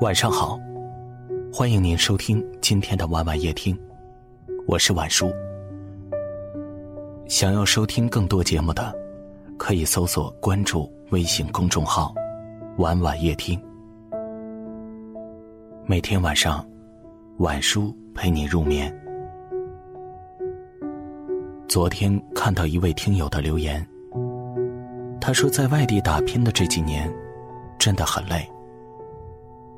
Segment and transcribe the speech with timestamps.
[0.00, 0.56] 晚上好，
[1.52, 3.76] 欢迎您收听今天的晚晚夜听，
[4.64, 5.28] 我是晚叔。
[7.26, 8.94] 想要收听更多节目的，
[9.56, 12.14] 可以搜索关注微信公众号
[12.78, 13.60] “晚晚夜听”。
[15.84, 16.64] 每天晚上，
[17.38, 18.96] 晚叔陪你入眠。
[21.66, 23.84] 昨天看到一位听友的留言，
[25.20, 27.12] 他说在外地打拼的这几年，
[27.80, 28.48] 真的很累。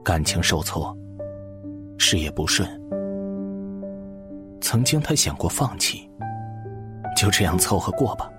[0.03, 0.97] 感情受挫，
[1.99, 2.69] 事业不顺，
[4.61, 6.11] 曾经他想过放弃，
[7.17, 8.31] 就这样凑合过吧。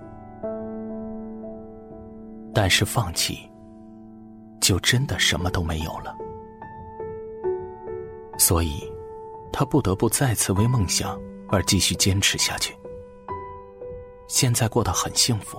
[2.52, 3.48] 但是放弃，
[4.60, 6.14] 就真的什么都没有了。
[8.38, 8.82] 所以，
[9.52, 12.76] 他不得不再次为梦想而继续坚持下去。
[14.26, 15.58] 现在过得很幸福。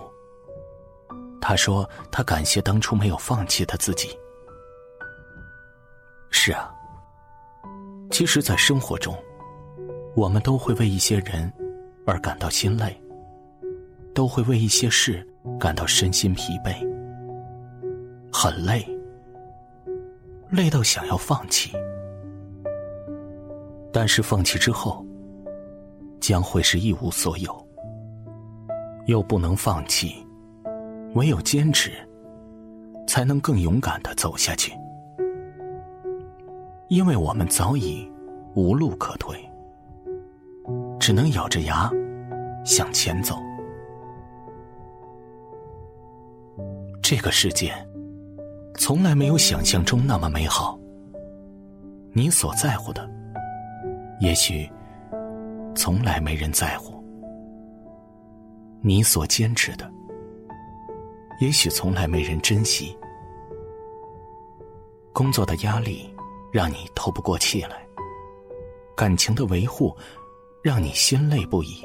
[1.40, 4.18] 他说：“他感谢当初没有放弃的自己。”
[6.46, 6.70] 是啊，
[8.12, 9.18] 其实，在生活中，
[10.14, 11.50] 我们都会为一些人
[12.06, 13.02] 而感到心累，
[14.14, 15.26] 都会为一些事
[15.58, 16.76] 感到身心疲惫，
[18.30, 18.86] 很累，
[20.50, 21.72] 累到想要放弃。
[23.94, 25.06] 但是放弃之后，
[26.20, 27.68] 将会是一无所有，
[29.06, 30.14] 又不能放弃，
[31.16, 31.94] 唯有坚持，
[33.08, 34.74] 才能更勇敢的走下去。
[36.94, 38.08] 因为我们早已
[38.54, 39.36] 无路可退，
[41.00, 41.90] 只能咬着牙
[42.64, 43.36] 向前走。
[47.02, 47.74] 这个世界
[48.76, 50.80] 从来没有想象中那么美好。
[52.12, 53.10] 你所在乎的，
[54.20, 54.70] 也许
[55.74, 56.94] 从来没人在乎；
[58.82, 59.92] 你所坚持的，
[61.42, 62.96] 也许从来没人珍惜。
[65.12, 66.13] 工作的压力。
[66.54, 67.84] 让你透不过气来，
[68.96, 69.98] 感情的维护
[70.62, 71.84] 让你心累不已，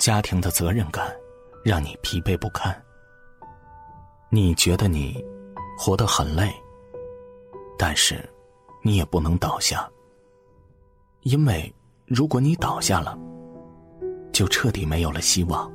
[0.00, 1.16] 家庭的责任感
[1.64, 2.74] 让你疲惫不堪。
[4.30, 5.24] 你觉得你
[5.78, 6.52] 活得很累，
[7.78, 8.28] 但是
[8.82, 9.88] 你也不能倒下，
[11.20, 11.72] 因为
[12.06, 13.16] 如果你倒下了，
[14.32, 15.70] 就彻底没有了希望。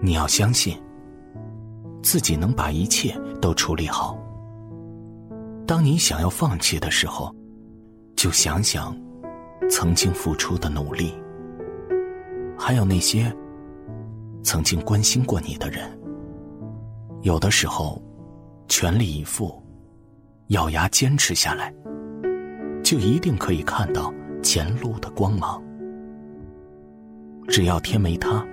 [0.00, 0.80] 你要相信
[2.00, 4.16] 自己能把一切都处理好。
[5.66, 7.34] 当你想要放弃的时候，
[8.14, 8.96] 就想想
[9.68, 11.12] 曾经付出的努力，
[12.56, 13.34] 还有那些
[14.44, 15.90] 曾经关心过你的人。
[17.22, 18.00] 有的时候，
[18.68, 19.60] 全力以赴，
[20.48, 21.74] 咬牙坚持下来，
[22.84, 25.60] 就一定可以看到前路的光芒。
[27.48, 28.46] 只要天没塌，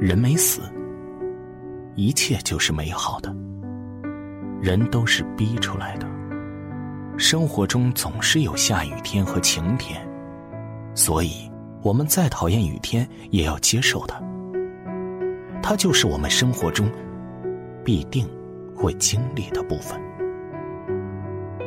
[0.00, 0.62] 人没死，
[1.96, 3.34] 一切就是美好的。
[4.62, 6.13] 人都是逼出来的。
[7.16, 10.04] 生活中总是有下雨天和晴天，
[10.94, 14.20] 所以我们再讨厌雨天，也要接受它。
[15.62, 16.90] 它就是我们生活中
[17.84, 18.28] 必定
[18.74, 19.98] 会经历的部分。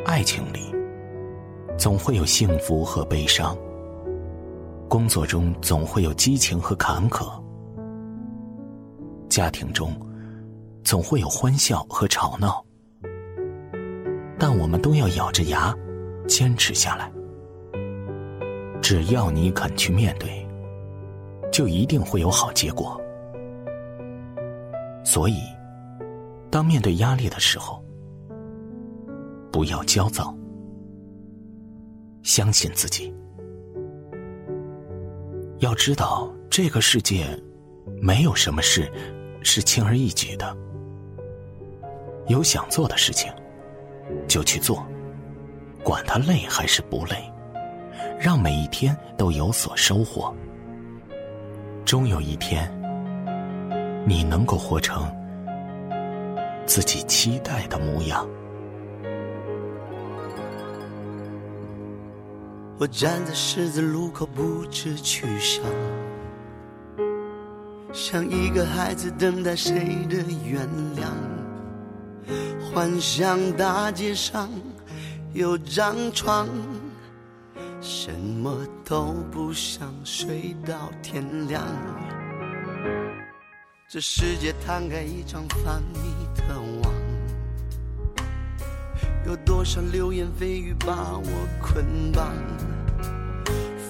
[0.06, 0.74] 爱情里
[1.78, 3.58] 总会有幸福和悲伤，
[4.90, 7.26] 工作中总会有激情和坎坷，
[9.30, 9.92] 家庭中
[10.84, 12.67] 总会有欢笑和吵闹。
[14.60, 15.76] 我们都要咬着牙，
[16.28, 17.12] 坚持下来。
[18.82, 20.48] 只要你肯去面对，
[21.52, 23.00] 就一定会有好结果。
[25.04, 25.36] 所以，
[26.50, 27.84] 当面对压力的时候，
[29.52, 30.36] 不要焦躁，
[32.24, 33.14] 相信自己。
[35.60, 37.26] 要知道，这个世界
[38.02, 38.92] 没有什么事
[39.44, 40.56] 是轻而易举的，
[42.28, 43.32] 有想做的事情。
[44.28, 44.86] 就去做，
[45.84, 47.32] 管他累还是不累，
[48.20, 50.34] 让每一天都有所收获。
[51.86, 52.70] 终有一天，
[54.06, 55.10] 你能够活成
[56.66, 58.28] 自己期待的模样。
[62.80, 65.64] 我站在十字路口，不知去向，
[67.92, 69.74] 像一个孩子等待谁
[70.10, 71.08] 的原谅。
[72.74, 74.50] 幻想大街上
[75.34, 76.48] 有张床，
[77.82, 81.64] 什么都不想，睡到天亮。
[83.90, 86.00] 这世界摊开一张繁密
[86.36, 86.44] 的
[86.84, 86.94] 网，
[89.26, 92.34] 有多少流言蜚语把我捆绑？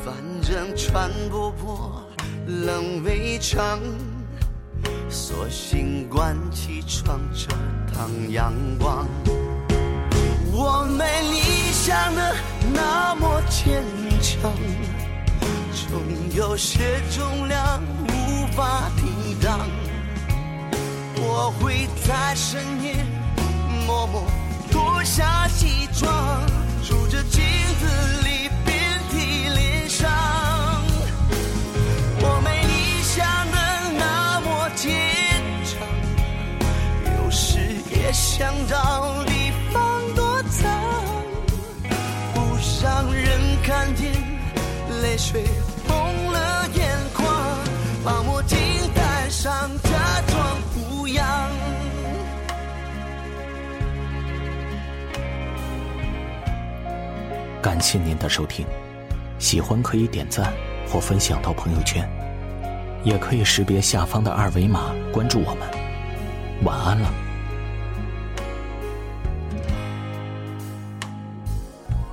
[0.06, 2.04] 反正穿不破
[2.46, 3.80] 冷围墙。
[5.10, 7.48] 索性关起窗，遮
[7.94, 9.08] 挡阳光。
[10.52, 12.36] 我没你想的
[12.74, 13.84] 那么坚
[14.22, 14.52] 强，
[15.72, 16.02] 总
[16.36, 19.60] 有些重量无法抵挡。
[21.20, 22.96] 我会在深夜
[23.86, 24.24] 默默
[24.70, 26.14] 脱下西装，
[26.84, 27.24] 数着
[38.08, 40.72] 时也想找地方躲藏，
[42.34, 42.40] 不
[42.82, 44.12] 让人看见
[45.02, 45.44] 泪水
[45.88, 47.28] 红了眼眶，
[48.06, 48.58] 把墨镜
[48.96, 49.52] 戴上，
[49.84, 49.92] 假
[50.28, 51.26] 装不痒。
[57.62, 58.66] 感谢您的收听，
[59.40, 60.54] 喜欢可以点赞
[60.88, 62.10] 或分享到朋友圈，
[63.04, 65.68] 也可以识别下方的二维码关注我们。
[66.64, 67.27] 晚安了。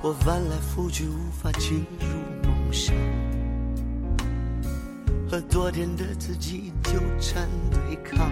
[0.07, 2.95] 我翻来覆去无法进入梦乡，
[5.27, 8.31] 和昨天的自己纠缠对抗。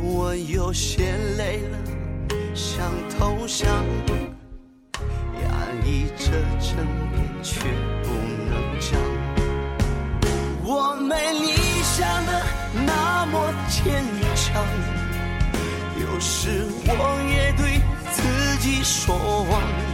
[0.00, 1.78] 我有些累了，
[2.54, 2.88] 想
[3.18, 3.68] 投降，
[5.42, 5.50] 压
[5.84, 6.30] 抑着
[6.60, 7.58] 争辩却
[8.04, 8.10] 不
[8.46, 9.00] 能讲。
[10.62, 12.46] 我没你想的
[12.86, 14.04] 那么坚
[14.36, 14.64] 强，
[16.00, 16.92] 有时我
[17.28, 17.80] 也对
[18.12, 18.22] 自
[18.64, 19.91] 己说谎。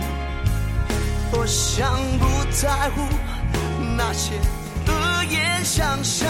[1.30, 3.02] 多想不在乎
[3.96, 4.32] 那些
[4.86, 6.28] 恶言相向，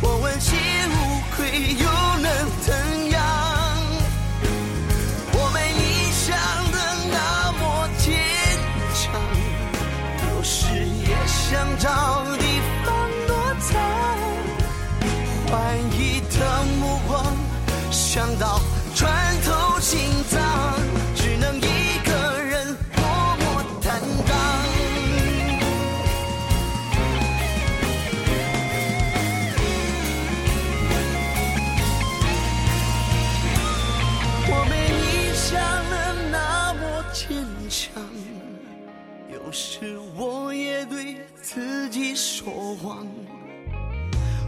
[0.00, 0.56] 我问心
[0.90, 1.84] 无愧又
[2.20, 2.30] 能
[2.62, 2.74] 怎
[3.10, 3.20] 样？
[5.32, 5.82] 我没你
[6.12, 6.24] 想
[6.72, 6.76] 的
[7.12, 7.62] 那么
[7.98, 8.04] 坚
[8.94, 9.04] 强，
[10.30, 11.88] 有时也想找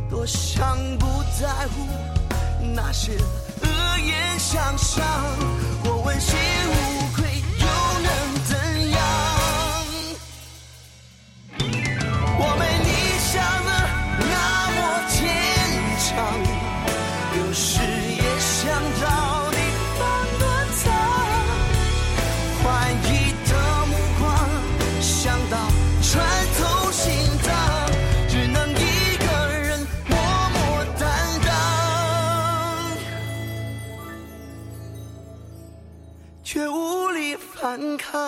[0.08, 1.06] 多想不
[1.38, 1.86] 在乎
[2.74, 3.12] 那些
[3.62, 5.04] 恶言相向，
[5.84, 6.38] 我问心
[6.68, 7.05] 无
[36.46, 38.20] 却无力反抗。